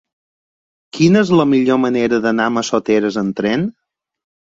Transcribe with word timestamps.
Quina 0.99 1.19
és 1.25 1.31
la 1.39 1.45
millor 1.51 1.79
manera 1.81 2.19
d'anar 2.23 2.47
a 2.49 2.53
Massoteres 2.55 3.19
amb 3.23 3.37
tren? 3.41 3.67